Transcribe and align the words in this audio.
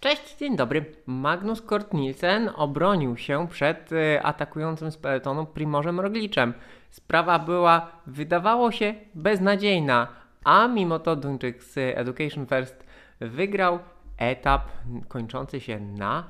Cześć, 0.00 0.36
dzień 0.36 0.56
dobry. 0.56 0.84
Magnus 1.06 1.62
Kort 1.62 1.94
Nielsen 1.94 2.50
obronił 2.56 3.16
się 3.16 3.48
przed 3.48 3.92
y, 3.92 4.22
atakującym 4.22 4.90
z 4.90 4.96
peletonu 4.96 5.46
Primożem 5.46 6.00
Rogliczem. 6.00 6.54
Sprawa 6.90 7.38
była, 7.38 7.90
wydawało 8.06 8.72
się, 8.72 8.94
beznadziejna, 9.14 10.08
a 10.44 10.68
mimo 10.68 10.98
to 10.98 11.16
Duńczyk 11.16 11.64
z 11.64 11.76
Education 11.76 12.46
First 12.46 12.86
wygrał 13.20 13.78
etap 14.18 14.68
kończący 15.08 15.60
się 15.60 15.80
na 15.80 16.24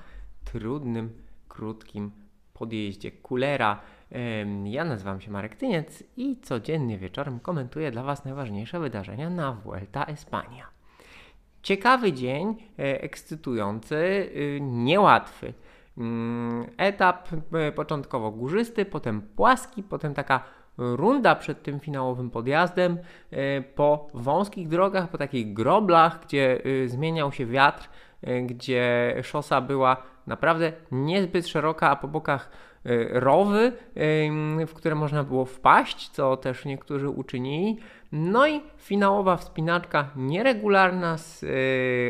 trudnym, 0.44 1.22
krótkim 1.48 2.10
podjeździe 2.54 3.12
Kulera. 3.12 3.80
Ja 4.64 4.84
nazywam 4.84 5.20
się 5.20 5.30
Marek 5.30 5.56
Tyniec 5.56 6.02
i 6.16 6.40
codziennie 6.40 6.98
wieczorem 6.98 7.40
komentuję 7.40 7.90
dla 7.90 8.02
Was 8.02 8.24
najważniejsze 8.24 8.80
wydarzenia 8.80 9.30
na 9.30 9.52
Vuelta 9.52 10.04
Espania. 10.04 10.77
Ciekawy 11.62 12.12
dzień, 12.12 12.56
e, 12.78 13.02
ekscytujący, 13.02 13.96
y, 13.96 14.58
niełatwy. 14.62 15.52
Mm, 15.98 16.66
etap 16.76 17.28
e, 17.52 17.72
początkowo 17.72 18.30
górzysty, 18.30 18.84
potem 18.84 19.22
płaski, 19.22 19.82
potem 19.82 20.14
taka 20.14 20.40
runda 20.78 21.34
przed 21.34 21.62
tym 21.62 21.80
finałowym 21.80 22.30
podjazdem 22.30 22.98
e, 23.30 23.62
po 23.62 24.08
wąskich 24.14 24.68
drogach, 24.68 25.10
po 25.10 25.18
takich 25.18 25.52
groblach, 25.52 26.20
gdzie 26.26 26.66
y, 26.66 26.88
zmieniał 26.88 27.32
się 27.32 27.46
wiatr, 27.46 27.88
gdzie 28.46 29.14
szosa 29.22 29.60
była 29.60 30.02
naprawdę 30.26 30.72
niezbyt 30.92 31.48
szeroka, 31.48 31.90
a 31.90 31.96
po 31.96 32.08
bokach 32.08 32.50
rowy, 33.10 33.72
w 34.66 34.70
które 34.74 34.94
można 34.94 35.24
było 35.24 35.44
wpaść, 35.44 36.08
co 36.08 36.36
też 36.36 36.64
niektórzy 36.64 37.08
uczynili. 37.08 37.78
No 38.12 38.48
i 38.48 38.60
finałowa 38.76 39.36
wspinaczka 39.36 40.10
nieregularna 40.16 41.18
z 41.18 41.42
yy, 41.42 41.48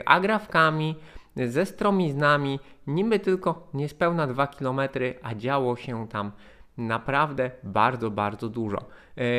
agrafkami, 0.06 0.96
ze 1.36 1.66
stromiznami, 1.66 2.60
niby 2.86 3.18
tylko 3.18 3.68
niespełna 3.74 4.26
2 4.26 4.46
km, 4.46 4.80
a 5.22 5.34
działo 5.34 5.76
się 5.76 6.08
tam 6.08 6.32
naprawdę 6.78 7.50
bardzo, 7.62 8.10
bardzo 8.10 8.48
dużo. 8.48 8.78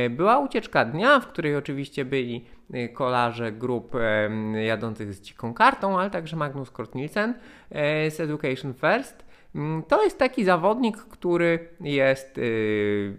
Była 0.09 0.39
ucieczka 0.39 0.85
dnia, 0.85 1.19
w 1.19 1.27
której 1.27 1.55
oczywiście 1.55 2.05
byli 2.05 2.45
kolarze 2.93 3.51
grup 3.51 3.93
jadących 4.65 5.13
z 5.13 5.21
dziką 5.21 5.53
kartą, 5.53 5.99
ale 5.99 6.09
także 6.09 6.35
Magnus 6.35 6.71
Kort 6.71 6.95
Nielsen 6.95 7.33
z 8.09 8.19
Education 8.19 8.73
First. 8.73 9.28
Mm, 9.55 9.83
to 9.83 10.03
jest 10.03 10.17
taki 10.19 10.43
zawodnik, 10.43 10.97
który 10.97 11.69
jest 11.81 12.37
yy, 12.37 13.17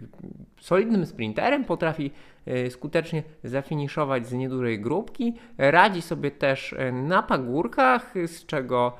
solidnym 0.59 1.05
sprinterem, 1.05 1.65
potrafi 1.65 2.11
yy, 2.45 2.71
skutecznie 2.71 3.23
zafiniszować 3.43 4.27
z 4.27 4.33
niedużej 4.33 4.79
grupki, 4.79 5.33
radzi 5.57 6.01
sobie 6.01 6.31
też 6.31 6.75
yy, 6.79 6.91
na 6.91 7.23
pagórkach, 7.23 8.13
z 8.25 8.45
czego 8.45 8.97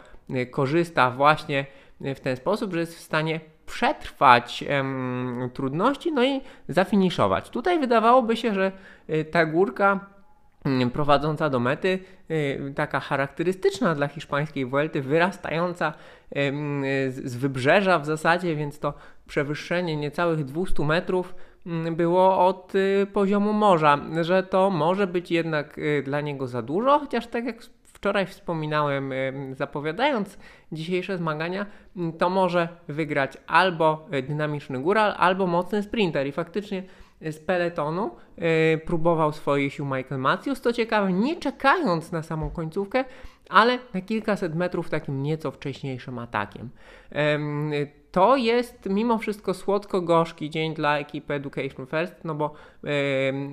korzysta 0.52 1.12
właśnie 1.12 1.66
w 2.02 2.20
ten 2.20 2.36
sposób, 2.36 2.74
że 2.74 2.80
jest 2.80 2.96
w 2.96 3.02
stanie 3.02 3.40
przetrwać 3.66 4.64
trudności, 5.54 6.12
no 6.12 6.24
i 6.24 6.42
zafiniszować. 6.68 7.50
Tutaj 7.50 7.80
wydawałoby 7.80 8.38
się, 8.38 8.54
że 8.54 8.72
ta 9.32 9.46
górka 9.46 10.10
prowadząca 10.94 11.50
do 11.50 11.60
mety, 11.60 12.00
y, 12.32 12.74
taka 12.76 13.00
charakterystyczna 13.00 13.96
dla 13.96 14.08
hiszpańskiej 14.08 14.66
Vuelty, 14.66 15.02
wyrastająca 15.02 15.94
z 17.10 17.36
wybrzeża 17.36 18.00
w 18.00 18.06
zasadzie, 18.06 18.56
więc 18.56 18.80
to 18.80 18.94
przewyższenie 19.28 19.98
niecałych 19.98 20.46
200 20.46 20.84
metrów 20.84 21.36
mm, 21.66 21.96
było 21.96 22.48
od 22.48 22.76
y, 22.76 23.08
poziomu 23.14 23.54
morza, 23.54 24.00
że 24.22 24.44
to 24.44 24.70
może 24.70 25.08
być 25.08 25.32
jednak 25.32 25.78
y, 25.78 26.04
dla 26.06 26.22
niego 26.22 26.48
za 26.48 26.62
dużo, 26.62 27.00
chociaż 27.00 27.28
tak 27.28 27.46
jak 27.46 27.64
wczoraj 27.84 28.26
wspominałem, 28.26 29.14
zapowiadając 29.54 30.38
dzisiejsze 30.72 31.18
zmagania, 31.18 31.66
to 32.18 32.30
może 32.30 32.68
wygrać 32.88 33.38
albo 33.48 34.08
dynamiczny 34.28 34.80
góral, 34.80 35.14
albo 35.18 35.48
mocny 35.48 35.84
sprinter. 35.84 36.28
I 36.28 36.32
faktycznie 36.32 36.84
z 37.22 37.40
peletonu 37.40 38.12
yy, 38.38 38.44
próbował 38.86 39.32
swoich 39.32 39.74
sił 39.74 39.86
Michael 39.86 40.22
Matthews. 40.22 40.62
To 40.62 40.74
ciekawe, 40.74 41.14
nie 41.14 41.36
czekając 41.36 42.12
na 42.12 42.24
samą 42.24 42.50
końcówkę, 42.50 43.06
ale 43.50 43.80
na 43.94 44.02
kilkaset 44.02 44.56
metrów 44.56 44.90
takim 44.90 45.24
nieco 45.24 45.52
wcześniejszym 45.52 46.20
atakiem. 46.20 46.70
To 48.12 48.36
jest 48.36 48.90
mimo 48.90 49.18
wszystko 49.18 49.54
słodko-gorzki 49.54 50.50
dzień 50.50 50.74
dla 50.74 50.98
ekipy 50.98 51.34
Education 51.34 51.86
First, 51.86 52.16
no 52.24 52.36
bo 52.36 52.54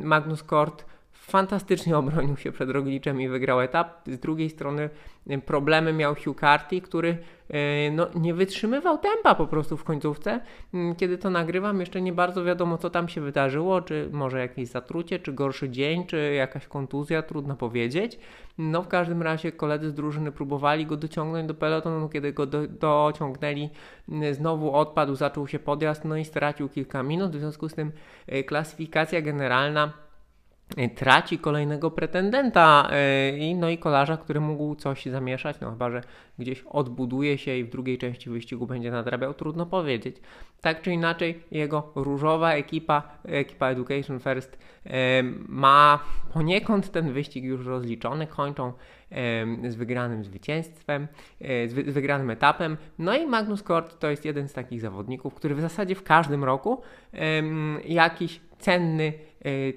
Magnus 0.02 0.42
Kort 0.42 0.84
fantastycznie 1.28 1.98
obronił 1.98 2.36
się 2.36 2.52
przed 2.52 2.70
Rogliczem 2.70 3.20
i 3.20 3.28
wygrał 3.28 3.60
etap. 3.60 4.00
Z 4.06 4.18
drugiej 4.18 4.50
strony 4.50 4.90
y, 5.30 5.38
problemy 5.38 5.92
miał 5.92 6.14
Hugh 6.14 6.40
Carty, 6.40 6.80
który 6.80 7.08
y, 7.08 7.54
no, 7.92 8.06
nie 8.14 8.34
wytrzymywał 8.34 8.98
tempa 8.98 9.34
po 9.34 9.46
prostu 9.46 9.76
w 9.76 9.84
końcówce. 9.84 10.40
Mm, 10.74 10.96
kiedy 10.96 11.18
to 11.18 11.30
nagrywam, 11.30 11.80
jeszcze 11.80 12.00
nie 12.00 12.12
bardzo 12.12 12.44
wiadomo, 12.44 12.78
co 12.78 12.90
tam 12.90 13.08
się 13.08 13.20
wydarzyło, 13.20 13.80
czy 13.80 14.08
może 14.12 14.38
jakieś 14.38 14.68
zatrucie, 14.68 15.18
czy 15.18 15.32
gorszy 15.32 15.70
dzień, 15.70 16.06
czy 16.06 16.34
jakaś 16.34 16.66
kontuzja, 16.66 17.22
trudno 17.22 17.56
powiedzieć. 17.56 18.18
No 18.58 18.82
w 18.82 18.88
każdym 18.88 19.22
razie 19.22 19.52
koledzy 19.52 19.90
z 19.90 19.94
drużyny 19.94 20.32
próbowali 20.32 20.86
go 20.86 20.96
dociągnąć 20.96 21.48
do 21.48 21.54
pelotonu, 21.54 22.08
kiedy 22.08 22.32
go 22.32 22.46
do, 22.46 22.66
dociągnęli, 22.66 23.70
y, 24.22 24.34
znowu 24.34 24.74
odpadł, 24.74 25.14
zaczął 25.14 25.48
się 25.48 25.58
podjazd, 25.58 26.04
no 26.04 26.16
i 26.16 26.24
stracił 26.24 26.68
kilka 26.68 27.02
minut, 27.02 27.36
w 27.36 27.40
związku 27.40 27.68
z 27.68 27.74
tym 27.74 27.92
klasyfikacja 28.46 29.22
generalna 29.22 30.07
traci 30.94 31.38
kolejnego 31.38 31.90
pretendenta 31.90 32.88
e, 32.90 33.38
i 33.38 33.54
no 33.54 33.68
i 33.68 33.78
kolarza, 33.78 34.16
który 34.16 34.40
mógł 34.40 34.74
coś 34.74 35.06
zamieszać, 35.06 35.60
no 35.60 35.70
chyba, 35.70 35.90
że 35.90 36.00
gdzieś 36.38 36.62
odbuduje 36.62 37.38
się 37.38 37.56
i 37.56 37.64
w 37.64 37.70
drugiej 37.70 37.98
części 37.98 38.30
wyścigu 38.30 38.66
będzie 38.66 38.90
nadrabiał, 38.90 39.34
trudno 39.34 39.66
powiedzieć. 39.66 40.16
Tak 40.60 40.82
czy 40.82 40.92
inaczej, 40.92 41.42
jego 41.50 41.92
różowa 41.94 42.52
ekipa, 42.52 43.02
ekipa 43.24 43.68
Education 43.68 44.20
First 44.20 44.58
e, 44.86 45.22
ma 45.48 45.98
poniekąd 46.32 46.90
ten 46.90 47.12
wyścig 47.12 47.44
już 47.44 47.66
rozliczony, 47.66 48.26
kończą 48.26 48.72
z 49.68 49.74
wygranym 49.74 50.24
zwycięstwem, 50.24 51.08
z 51.40 51.72
wygranym 51.72 52.30
etapem. 52.30 52.76
No 52.98 53.16
i 53.16 53.26
Magnus 53.26 53.62
Kort 53.62 53.98
to 53.98 54.10
jest 54.10 54.24
jeden 54.24 54.48
z 54.48 54.52
takich 54.52 54.80
zawodników, 54.80 55.34
który 55.34 55.54
w 55.54 55.60
zasadzie 55.60 55.94
w 55.94 56.02
każdym 56.02 56.44
roku 56.44 56.82
jakiś 57.84 58.40
cenny 58.58 59.12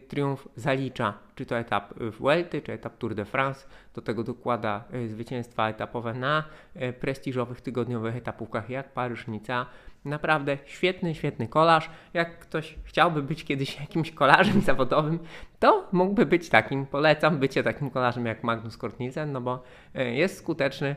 triumf 0.08 0.48
zalicza, 0.56 1.14
czy 1.36 1.46
to 1.46 1.58
etap 1.60 1.94
Vuelty, 2.00 2.62
czy 2.62 2.74
etap 2.74 2.98
Tour 2.98 3.16
de 3.16 3.26
France. 3.26 3.68
Do 3.94 4.02
tego 4.02 4.24
dokłada 4.24 4.84
e, 4.92 5.08
zwycięstwa 5.08 5.70
etapowe 5.70 6.14
na 6.14 6.44
e, 6.76 6.94
prestiżowych 6.94 7.62
tygodniowych 7.62 8.16
etapówkach 8.16 8.70
jak 8.70 8.94
Paryż-Nica. 8.94 9.66
Naprawdę 10.06 10.58
świetny, 10.66 11.16
świetny 11.16 11.48
kolarz. 11.48 11.90
Jak 12.14 12.40
ktoś 12.40 12.76
chciałby 12.84 13.24
być 13.24 13.44
kiedyś 13.44 13.80
jakimś 13.82 14.12
kolarzem 14.12 14.62
zawodowym, 14.62 15.20
to 15.60 15.88
mógłby 15.92 16.26
być 16.26 16.50
takim. 16.50 16.86
Polecam 16.86 17.38
bycie 17.38 17.64
takim 17.64 17.90
kolarzem 17.90 18.26
jak 18.26 18.44
Magnus 18.44 18.78
Kortnizen, 18.78 19.32
no 19.32 19.42
bo 19.42 19.64
jest 19.96 20.38
skuteczny, 20.38 20.96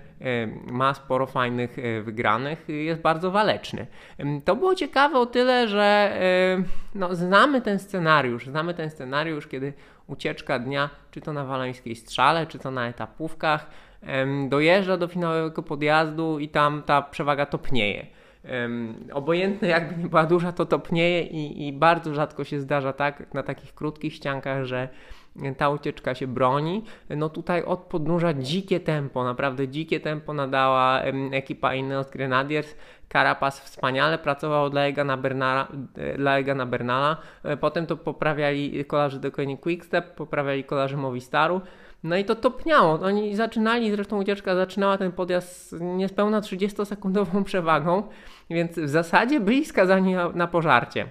ma 0.67 0.95
sporo 0.95 1.27
fajnych 1.27 1.77
wygranych, 2.05 2.69
jest 2.69 3.01
bardzo 3.01 3.31
waleczny. 3.31 3.87
To 4.45 4.57
było 4.57 4.75
ciekawe 4.75 5.19
o 5.19 5.27
tyle, 5.27 5.69
że 5.69 6.19
no, 6.95 7.15
znamy 7.15 7.61
ten 7.61 7.79
scenariusz, 7.79 8.47
znamy 8.47 8.75
ten 8.75 8.91
scenariusz, 8.91 9.47
kiedy 9.47 9.73
ucieczka 10.07 10.59
dnia, 10.59 10.91
czy 11.11 11.21
to 11.21 11.33
na 11.33 11.45
walańskiej 11.45 11.97
strzale, 11.97 12.47
czy 12.47 12.59
to 12.59 12.71
na 12.71 12.89
etapówkach, 12.89 13.71
dojeżdża 14.49 14.97
do 14.97 15.09
finałowego 15.09 15.63
podjazdu 15.63 16.39
i 16.39 16.49
tam 16.49 16.83
ta 16.83 17.03
przewaga 17.03 17.47
topnieje. 17.47 18.07
Obojętne 19.13 19.69
jakby 19.69 20.03
nie 20.03 20.09
była 20.09 20.25
duża, 20.27 20.53
to 20.53 20.67
topnieje 20.67 21.23
i, 21.23 21.69
i 21.69 21.73
bardzo 21.73 22.15
rzadko 22.15 22.45
się 22.45 22.61
zdarza 22.61 22.93
tak 22.93 23.35
na 23.35 23.43
takich 23.43 23.75
krótkich 23.75 24.15
ściankach, 24.15 24.65
że 24.65 24.89
ta 25.57 25.69
ucieczka 25.69 26.15
się 26.15 26.27
broni. 26.27 26.85
No 27.11 27.29
tutaj 27.29 27.63
od 27.63 27.81
podnóża 27.81 28.35
dzikie 28.35 28.81
tempo, 28.81 29.25
naprawdę 29.25 29.69
dzikie 29.69 30.01
tempo 30.01 30.35
nadała 30.35 31.03
ekipa 31.33 31.75
Ineos 31.75 32.11
Grenadiers. 32.11 32.77
Carapaz 33.13 33.61
wspaniale 33.61 34.19
pracował 34.19 34.71
dla 34.71 34.81
Egana 34.81 35.17
Bernala, 35.17 35.69
Bernala. 36.67 37.17
Potem 37.61 37.87
to 37.87 37.97
poprawiali 37.97 38.85
kolarze 38.85 39.21
do 39.21 39.31
Quickstep, 39.61 40.15
poprawiali 40.15 40.65
kolarze 40.65 40.97
Movistaru. 40.97 41.61
No 42.05 42.17
i 42.17 42.25
to 42.25 42.35
topniało. 42.35 42.93
Oni 42.93 43.37
zaczynali, 43.37 43.91
zresztą 43.91 44.21
ucieczka 44.21 44.57
zaczynała 44.57 44.99
ten 44.99 45.13
podjazd 45.13 45.71
z 45.71 45.81
niespełna 45.81 46.41
30-sekundową 46.41 47.45
przewagą, 47.45 48.03
więc 48.51 48.79
w 48.79 48.89
zasadzie 48.89 49.41
byli 49.41 49.65
skazani 49.65 50.15
na, 50.15 50.29
na 50.29 50.47
pożarcie. 50.47 51.07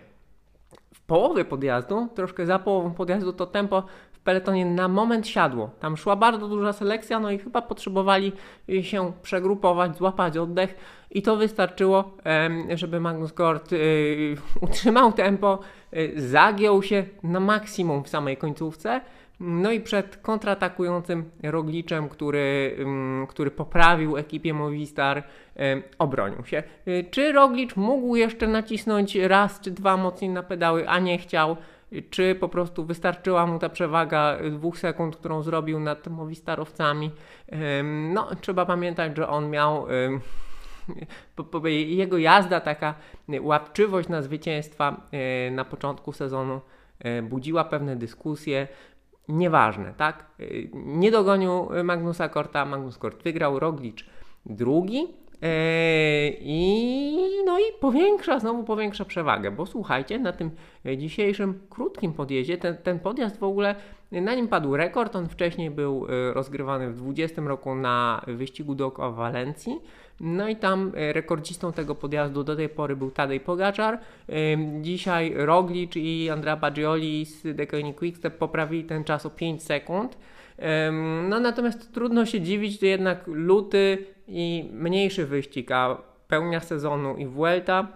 W 0.94 1.02
połowie 1.02 1.46
podjazdu, 1.46 2.08
troszkę 2.16 2.46
za 2.46 2.60
połową 2.60 2.94
podjazdu, 2.94 3.34
to 3.34 3.46
tempo 3.46 3.84
peletonie 4.24 4.66
na 4.66 4.88
moment 4.88 5.28
siadło. 5.28 5.70
Tam 5.80 5.98
szła 5.98 6.16
bardzo 6.16 6.48
duża 6.48 6.74
selekcja, 6.74 7.20
no 7.20 7.32
i 7.32 7.38
chyba 7.38 7.62
potrzebowali 7.62 8.32
się 8.82 9.12
przegrupować, 9.22 9.98
złapać 9.98 10.38
oddech 10.38 10.76
i 11.12 11.22
to 11.22 11.36
wystarczyło, 11.36 12.18
żeby 12.76 13.00
Magnus 13.00 13.34
Kort 13.34 13.74
y, 13.74 14.36
utrzymał 14.62 15.12
tempo, 15.12 15.60
y, 15.94 16.14
zagiął 16.16 16.84
się 16.84 17.06
na 17.24 17.40
maksimum 17.40 18.04
w 18.04 18.10
samej 18.10 18.38
końcówce. 18.38 19.02
No 19.40 19.72
i 19.72 19.82
przed 19.82 20.18
kontratakującym 20.18 21.30
Rogliczem, 21.44 22.10
który, 22.10 22.78
który 23.30 23.52
poprawił 23.52 24.18
ekipie 24.18 24.54
Movistar, 24.54 25.24
obronił 26.00 26.46
się. 26.46 26.64
Czy 27.12 27.32
Roglicz 27.32 27.76
mógł 27.76 28.16
jeszcze 28.16 28.48
nacisnąć 28.48 29.16
raz 29.16 29.60
czy 29.60 29.72
dwa 29.72 29.98
mocniej 29.98 30.32
na 30.32 30.44
pedały, 30.44 30.90
a 30.90 31.00
nie 31.00 31.18
chciał? 31.18 31.58
Czy 32.10 32.36
po 32.36 32.50
prostu 32.50 32.86
wystarczyła 32.86 33.46
mu 33.46 33.60
ta 33.60 33.70
przewaga 33.70 34.38
dwóch 34.52 34.78
sekund, 34.78 35.16
którą 35.16 35.44
zrobił 35.44 35.80
nad 35.80 36.08
Movistarowcami. 36.08 37.12
No, 38.14 38.28
trzeba 38.42 38.66
pamiętać, 38.66 39.18
że 39.18 39.28
on 39.28 39.50
miał 39.50 39.88
jego 41.88 42.18
jazda, 42.18 42.60
taka 42.60 42.94
łapczywość 43.42 44.10
na 44.10 44.22
zwycięstwa 44.22 45.02
e, 45.12 45.52
na 45.52 45.66
początku 45.66 46.12
sezonu 46.12 46.62
e, 47.00 47.22
budziła 47.22 47.64
pewne 47.64 47.96
dyskusje. 47.96 48.68
Nieważne, 49.28 49.94
tak? 49.98 50.26
E, 50.40 50.46
nie 50.74 51.12
dogonił 51.12 51.70
Magnusa 51.84 52.30
Korta, 52.30 52.66
Magnus 52.66 52.98
Kort 52.98 53.24
wygrał, 53.24 53.60
Roglicz 53.60 54.06
drugi, 54.46 55.08
i 56.40 57.03
i 57.70 57.80
powiększa, 57.80 58.40
znowu 58.40 58.64
powiększa 58.64 59.06
przewagę, 59.06 59.52
bo 59.52 59.66
słuchajcie, 59.66 60.20
na 60.20 60.34
tym 60.34 60.52
dzisiejszym 60.98 61.60
krótkim 61.70 62.14
podjeździe, 62.14 62.58
ten, 62.58 62.78
ten 62.78 63.00
podjazd 63.00 63.40
w 63.40 63.44
ogóle, 63.44 63.76
na 64.12 64.36
nim 64.36 64.48
padł 64.48 64.76
rekord, 64.76 65.16
on 65.16 65.30
wcześniej 65.30 65.72
był 65.72 66.08
rozgrywany 66.34 66.90
w 66.90 66.96
20 66.96 67.42
roku 67.42 67.76
na 67.76 68.26
wyścigu 68.28 68.76
dookoła 68.76 69.12
Walencji, 69.12 69.82
no 70.20 70.48
i 70.48 70.56
tam 70.56 70.92
e, 70.96 71.14
rekordzistą 71.14 71.74
tego 71.74 71.96
podjazdu 71.96 72.44
do 72.44 72.56
tej 72.56 72.70
pory 72.70 72.96
był 72.96 73.12
Tadej 73.12 73.40
Pogaczar. 73.40 74.00
Dzisiaj 74.82 75.34
Roglic 75.36 75.96
i 75.96 76.30
Andrea 76.30 76.56
Baggioli 76.56 77.26
z 77.26 77.56
Deconi 77.56 77.94
Quickstep 77.94 78.38
poprawili 78.38 78.84
ten 78.84 79.04
czas 79.04 79.26
o 79.26 79.30
5 79.30 79.64
sekund. 79.64 80.18
No 81.30 81.40
natomiast 81.40 81.94
trudno 81.94 82.26
się 82.26 82.42
dziwić, 82.42 82.80
że 82.80 82.88
jednak 82.88 83.28
luty 83.28 84.06
i 84.28 84.70
mniejszy 84.74 85.26
wyścig, 85.26 85.72
a 85.72 85.98
pełnia 86.34 86.60
sezonu 86.60 87.16
i 87.18 87.26
Vuelta 87.26 87.88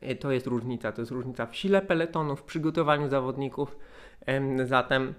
e, 0.00 0.14
to 0.14 0.30
jest 0.30 0.46
różnica. 0.46 0.92
To 0.92 1.02
jest 1.02 1.12
różnica 1.12 1.46
w 1.46 1.56
sile 1.56 1.82
peletonu, 1.82 2.36
w 2.36 2.42
przygotowaniu 2.42 3.08
zawodników. 3.08 3.76
Zatem 4.64 5.14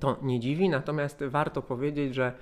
to 0.00 0.16
nie 0.22 0.40
dziwi, 0.40 0.68
natomiast 0.68 1.24
warto 1.24 1.62
powiedzieć, 1.62 2.14
że 2.14 2.32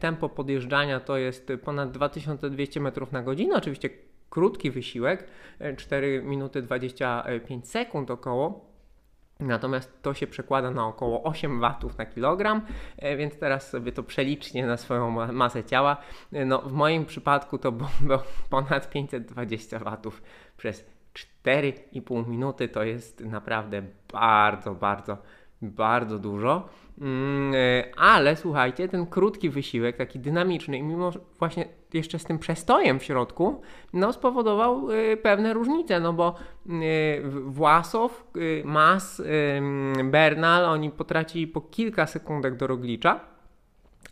tempo 0.00 0.28
podjeżdżania 0.28 1.00
to 1.00 1.16
jest 1.16 1.52
ponad 1.64 1.90
2200 1.90 2.80
metrów 2.80 3.12
na 3.12 3.22
godzinę. 3.22 3.56
Oczywiście 3.56 3.90
krótki 4.30 4.70
wysiłek, 4.70 5.26
4 5.76 6.22
minuty 6.22 6.62
25 6.62 7.68
sekund 7.68 8.10
około. 8.10 8.73
Natomiast 9.40 10.02
to 10.02 10.14
się 10.14 10.26
przekłada 10.26 10.70
na 10.70 10.86
około 10.86 11.22
8 11.22 11.60
watów 11.60 11.98
na 11.98 12.06
kilogram, 12.06 12.62
e, 12.96 13.16
więc 13.16 13.38
teraz 13.38 13.70
sobie 13.70 13.92
to 13.92 14.02
przelicznie 14.02 14.66
na 14.66 14.76
swoją 14.76 15.10
masę 15.32 15.64
ciała. 15.64 15.96
E, 16.32 16.44
no, 16.44 16.58
w 16.58 16.72
moim 16.72 17.06
przypadku 17.06 17.58
to 17.58 17.72
było 17.72 18.22
ponad 18.50 18.90
520 18.90 19.78
watów 19.78 20.22
przez 20.56 20.84
4,5 21.44 22.28
minuty. 22.28 22.68
To 22.68 22.82
jest 22.82 23.20
naprawdę 23.20 23.82
bardzo, 24.12 24.74
bardzo, 24.74 25.18
bardzo 25.64 26.18
dużo. 26.18 26.68
Mm, 27.00 27.54
e, 27.54 27.84
ale 27.96 28.36
słuchajcie, 28.36 28.88
ten 28.88 29.06
krótki 29.06 29.50
wysiłek, 29.50 29.96
taki 29.96 30.18
dynamiczny, 30.18 30.82
mimo 30.82 31.12
właśnie 31.38 31.68
jeszcze 31.92 32.18
z 32.18 32.24
tym 32.24 32.38
przestojem 32.38 33.00
w 33.00 33.04
środku, 33.04 33.60
no 33.92 34.12
spowodował 34.12 34.90
e, 34.90 35.16
pewne 35.16 35.52
różnice, 35.52 36.00
no 36.00 36.12
bo 36.12 36.34
e, 36.68 36.72
Własow, 37.46 38.24
Mas, 38.64 39.22
Bernal, 40.04 40.64
oni 40.64 40.90
potracili 40.90 41.46
po 41.46 41.60
kilka 41.60 42.06
sekundek 42.06 42.56
do 42.56 42.66
Roglicza, 42.66 43.20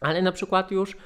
ale 0.00 0.22
na 0.22 0.32
przykład 0.32 0.70
już, 0.70 0.96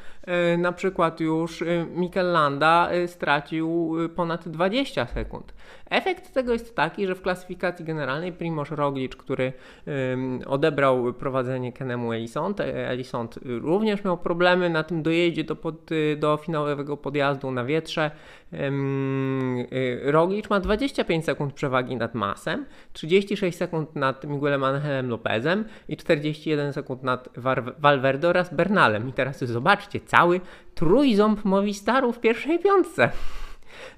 na 0.58 0.72
przykład 0.72 1.20
już 1.20 1.62
e, 1.62 1.86
Mikel 1.94 2.32
Landa 2.32 2.88
e, 2.90 3.08
stracił 3.08 3.94
ponad 4.16 4.48
20 4.48 5.06
sekund. 5.06 5.54
Efekt 5.90 6.32
tego 6.32 6.52
jest 6.52 6.76
taki, 6.76 7.06
że 7.06 7.14
w 7.14 7.22
klasyfikacji 7.22 7.84
generalnej 7.84 8.32
Primoz 8.32 8.70
Roglic, 8.70 9.16
który 9.16 9.52
odebrał 10.46 11.12
prowadzenie 11.12 11.72
Kenemu 11.72 12.12
Elisont, 12.12 12.60
Elisont 12.60 13.38
również 13.44 14.04
miał 14.04 14.18
problemy 14.18 14.70
na 14.70 14.82
tym 14.82 15.02
dojeździe 15.02 15.44
do, 15.44 15.56
pod, 15.56 15.90
do 16.16 16.36
finałowego 16.36 16.96
podjazdu 16.96 17.50
na 17.50 17.64
wietrze. 17.64 18.10
Roglic 20.02 20.50
ma 20.50 20.60
25 20.60 21.24
sekund 21.24 21.52
przewagi 21.52 21.96
nad 21.96 22.14
Masem, 22.14 22.66
36 22.92 23.58
sekund 23.58 23.96
nad 23.96 24.24
Miguelem 24.24 24.64
Angelem 24.64 25.08
Lopezem 25.08 25.64
i 25.88 25.96
41 25.96 26.72
sekund 26.72 27.02
nad 27.02 27.28
Valverde 27.78 28.28
oraz 28.28 28.54
Bernalem. 28.54 29.08
I 29.08 29.12
teraz 29.12 29.44
zobaczcie, 29.44 30.00
cały 30.00 30.15
trójząb 30.74 31.44
Movistaru 31.44 32.12
w 32.12 32.20
pierwszej 32.20 32.58
piątce. 32.58 33.10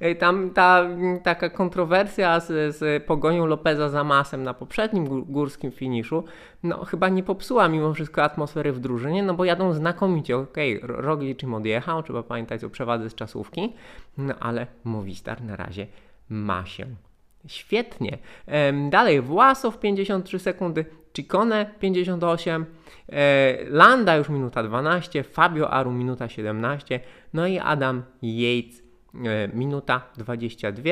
E, 0.00 0.14
tam 0.14 0.50
ta 0.50 0.88
taka 1.22 1.50
kontrowersja 1.50 2.40
z, 2.40 2.76
z 2.76 3.04
pogonią 3.04 3.46
Lopeza 3.46 3.88
za 3.88 4.04
masem 4.04 4.42
na 4.42 4.54
poprzednim 4.54 5.24
górskim 5.24 5.72
finiszu, 5.72 6.24
no 6.62 6.84
chyba 6.84 7.08
nie 7.08 7.22
popsuła 7.22 7.68
mimo 7.68 7.94
wszystko 7.94 8.22
atmosfery 8.22 8.72
w 8.72 8.80
drużynie, 8.80 9.22
no 9.22 9.34
bo 9.34 9.44
jadą 9.44 9.72
znakomicie. 9.72 10.36
Okej, 10.36 10.82
okay, 10.82 10.96
Roglic 10.96 11.42
im 11.42 11.54
odjechał, 11.54 12.02
trzeba 12.02 12.22
pamiętać 12.22 12.64
o 12.64 12.70
przewadze 12.70 13.10
z 13.10 13.14
czasówki, 13.14 13.74
no 14.18 14.34
ale 14.40 14.66
Movistar 14.84 15.42
na 15.42 15.56
razie 15.56 15.86
ma 16.28 16.66
się 16.66 16.86
Świetnie. 17.46 18.18
Dalej, 18.90 19.20
Własow 19.20 19.78
53 19.78 20.38
sekundy, 20.38 20.84
Ciccone 21.12 21.70
58, 21.80 22.66
e, 23.12 23.56
Landa 23.68 24.16
już 24.16 24.28
minuta 24.28 24.62
12, 24.62 25.22
Fabio 25.22 25.70
Aru 25.70 25.90
minuta 25.90 26.28
17, 26.28 27.00
no 27.32 27.46
i 27.46 27.58
Adam 27.58 28.02
Yates 28.22 28.87
minuta 29.54 30.02
22. 30.16 30.82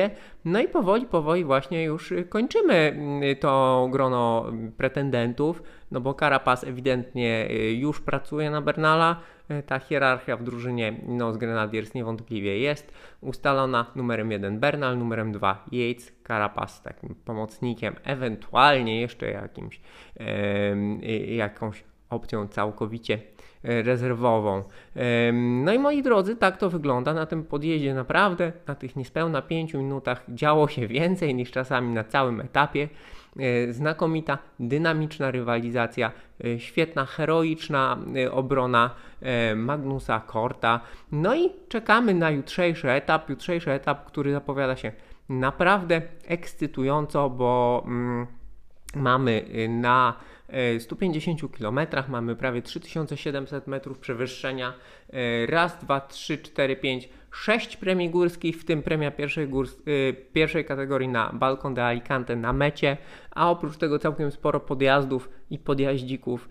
No 0.45 0.59
i 0.59 0.67
powoli, 0.67 1.05
powoli 1.05 1.43
właśnie 1.43 1.83
już 1.83 2.13
kończymy 2.29 2.73
mm, 2.73 3.35
to 3.35 3.87
grono 3.91 4.45
pretendentów, 4.77 5.63
no 5.91 6.01
bo 6.01 6.13
Carapaz 6.13 6.63
ewidentnie 6.63 7.47
e, 7.49 7.71
już 7.71 8.01
pracuje 8.01 8.51
na 8.51 8.61
Bernala, 8.61 9.21
E, 9.49 9.63
ta 9.63 9.79
hierarchia 9.79 10.37
w 10.37 10.43
drużynie 10.43 10.93
no, 11.07 11.33
z 11.33 11.37
Grenadiers 11.37 11.93
niewątpliwie 11.93 12.59
jest 12.59 12.91
ustalona. 13.21 13.85
Numerem 13.95 14.31
1 14.31 14.59
Bernal, 14.59 14.97
numerem 14.97 15.31
2 15.31 15.65
Yates, 15.71 16.11
Carapaz 16.27 16.81
takim 16.81 17.15
pomocnikiem, 17.15 17.95
ewentualnie 18.03 19.01
jeszcze 19.01 19.31
jakimś, 19.31 19.81
e, 20.19 20.75
jakąś 21.35 21.83
opcją 22.09 22.47
całkowicie 22.47 23.13
e, 23.13 23.19
rezerwową. 23.67 24.63
No 25.33 25.73
i 25.73 25.79
moi 25.79 26.03
drodzy, 26.03 26.35
tak 26.35 26.57
to 26.57 26.69
wygląda 26.69 27.13
na 27.13 27.25
tym 27.25 27.43
podjeździe. 27.43 27.93
Naprawdę 27.93 28.51
na 28.67 28.75
tych 28.75 28.95
niespełna 28.95 29.41
5 29.41 29.73
minutach 29.73 30.23
działo 30.29 30.67
się 30.67 30.87
więcej 30.87 31.35
niż 31.35 31.51
czasami 31.51 31.93
na 31.93 32.03
całym 32.03 32.41
etapie. 32.41 32.89
E, 33.39 33.73
znakomita, 33.73 34.37
dynamiczna 34.59 35.31
rywalizacja, 35.31 36.11
e, 36.45 36.59
świetna, 36.59 37.05
heroiczna 37.05 37.97
e, 38.15 38.31
obrona 38.31 38.89
Magnusa 39.55 40.19
Korta. 40.19 40.79
No 41.11 41.35
i 41.35 41.49
czekamy 41.69 42.13
na 42.13 42.31
jutrzejszy 42.31 42.91
etap, 42.91 43.29
jutrzejszy 43.29 43.71
etap, 43.71 44.05
który 44.05 44.31
zapowiada 44.31 44.75
się 44.75 44.91
naprawdę 45.29 46.01
ekscytująco, 46.27 47.29
bo 47.29 47.83
mm, 47.85 48.27
mamy 48.95 49.45
na 49.69 50.13
150 50.79 51.41
km 51.57 51.79
mamy 52.07 52.35
prawie 52.35 52.61
3700 52.61 53.67
metrów 53.67 53.99
przewyższenia. 53.99 54.73
Raz, 55.47 55.79
dwa, 55.79 56.01
trzy, 56.01 56.37
cztery, 56.37 56.75
pięć, 56.75 57.09
sześć 57.31 57.77
premii 57.77 58.09
górskich, 58.09 58.57
w 58.57 58.65
tym 58.65 58.83
premia 58.83 59.11
pierwszej, 59.11 59.47
górs 59.47 59.77
y, 59.87 60.15
pierwszej 60.33 60.65
kategorii 60.65 61.07
na 61.07 61.31
Balkon 61.33 61.73
de 61.73 61.85
Alicante 61.85 62.35
na 62.35 62.53
mecie, 62.53 62.97
a 63.31 63.51
oprócz 63.51 63.77
tego 63.77 63.99
całkiem 63.99 64.31
sporo 64.31 64.59
podjazdów 64.59 65.29
i 65.49 65.59
podjaździków 65.59 66.49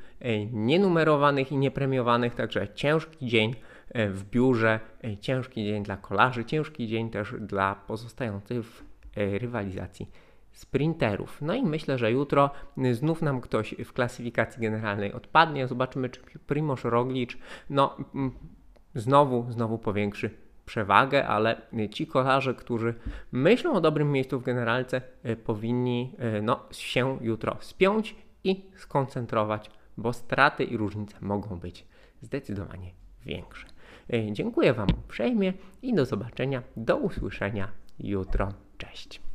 nienumerowanych 0.52 1.52
i 1.52 1.56
niepremiowanych, 1.56 2.34
także 2.34 2.68
ciężki 2.74 3.26
dzień 3.26 3.54
w 3.94 4.24
biurze, 4.30 4.80
ciężki 5.20 5.64
dzień 5.64 5.82
dla 5.82 5.96
kolarzy, 5.96 6.44
ciężki 6.44 6.88
dzień 6.88 7.10
też 7.10 7.34
dla 7.40 7.74
pozostających 7.74 8.64
w 8.64 8.82
rywalizacji 9.16 10.10
sprinterów. 10.56 11.38
No 11.42 11.54
i 11.54 11.62
myślę, 11.62 11.98
że 11.98 12.12
jutro 12.12 12.50
znów 12.92 13.22
nam 13.22 13.40
ktoś 13.40 13.74
w 13.84 13.92
klasyfikacji 13.92 14.62
generalnej 14.62 15.12
odpadnie. 15.12 15.68
Zobaczymy, 15.68 16.08
czy 16.08 16.20
Primoz 16.38 16.84
Roglic 16.84 17.36
no, 17.70 17.96
znowu, 18.94 19.52
znowu 19.52 19.78
powiększy 19.78 20.30
przewagę, 20.66 21.26
ale 21.26 21.62
ci 21.90 22.06
kolarze, 22.06 22.54
którzy 22.54 22.94
myślą 23.32 23.72
o 23.72 23.80
dobrym 23.80 24.12
miejscu 24.12 24.40
w 24.40 24.42
generalce, 24.42 25.02
e, 25.22 25.36
powinni 25.36 26.14
e, 26.18 26.42
no, 26.42 26.60
się 26.70 27.18
jutro 27.20 27.56
spiąć 27.60 28.16
i 28.44 28.70
skoncentrować, 28.76 29.70
bo 29.96 30.12
straty 30.12 30.64
i 30.64 30.76
różnice 30.76 31.16
mogą 31.20 31.58
być 31.58 31.86
zdecydowanie 32.20 32.90
większe. 33.24 33.66
Dziękuję 34.32 34.72
Wam 34.72 34.88
uprzejmie 35.04 35.52
i 35.82 35.94
do 35.94 36.04
zobaczenia, 36.04 36.62
do 36.76 36.96
usłyszenia 36.96 37.68
jutro. 37.98 38.48
Cześć. 38.78 39.25